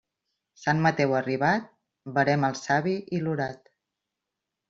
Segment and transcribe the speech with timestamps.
[0.59, 1.67] Sant Mateu arribat,
[2.17, 3.73] verema el savi i l'orat.